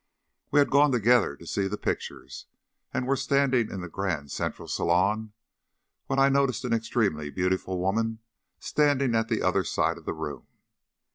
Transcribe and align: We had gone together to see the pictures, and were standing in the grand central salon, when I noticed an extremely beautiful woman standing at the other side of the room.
We 0.49 0.57
had 0.57 0.71
gone 0.71 0.91
together 0.91 1.35
to 1.35 1.45
see 1.45 1.67
the 1.67 1.77
pictures, 1.77 2.47
and 2.91 3.05
were 3.05 3.15
standing 3.15 3.69
in 3.69 3.81
the 3.81 3.87
grand 3.87 4.31
central 4.31 4.67
salon, 4.67 5.33
when 6.07 6.17
I 6.17 6.27
noticed 6.27 6.65
an 6.65 6.73
extremely 6.73 7.29
beautiful 7.29 7.77
woman 7.79 8.17
standing 8.57 9.13
at 9.13 9.27
the 9.27 9.43
other 9.43 9.63
side 9.63 9.99
of 9.99 10.05
the 10.05 10.13
room. 10.15 10.47